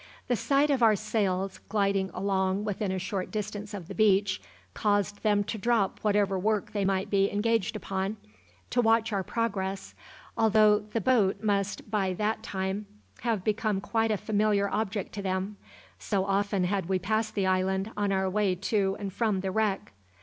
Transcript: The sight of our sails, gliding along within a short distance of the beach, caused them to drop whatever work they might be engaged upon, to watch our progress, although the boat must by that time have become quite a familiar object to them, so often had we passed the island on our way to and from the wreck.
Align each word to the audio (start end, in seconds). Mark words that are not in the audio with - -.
The 0.29 0.35
sight 0.35 0.71
of 0.71 0.81
our 0.81 0.95
sails, 0.95 1.59
gliding 1.69 2.09
along 2.15 2.63
within 2.65 2.91
a 2.91 2.97
short 2.97 3.29
distance 3.29 3.71
of 3.71 3.87
the 3.87 3.93
beach, 3.93 4.41
caused 4.73 5.21
them 5.21 5.43
to 5.43 5.59
drop 5.59 5.99
whatever 6.01 6.39
work 6.39 6.71
they 6.71 6.83
might 6.83 7.11
be 7.11 7.31
engaged 7.31 7.75
upon, 7.75 8.17
to 8.71 8.81
watch 8.81 9.13
our 9.13 9.21
progress, 9.21 9.93
although 10.35 10.79
the 10.79 11.01
boat 11.01 11.43
must 11.43 11.91
by 11.91 12.13
that 12.13 12.41
time 12.41 12.87
have 13.19 13.43
become 13.43 13.79
quite 13.79 14.09
a 14.09 14.17
familiar 14.17 14.67
object 14.71 15.13
to 15.13 15.21
them, 15.21 15.57
so 15.99 16.25
often 16.25 16.63
had 16.63 16.87
we 16.89 16.97
passed 16.97 17.35
the 17.35 17.45
island 17.45 17.91
on 17.95 18.11
our 18.11 18.27
way 18.27 18.55
to 18.55 18.97
and 18.99 19.13
from 19.13 19.41
the 19.41 19.51
wreck. 19.51 19.91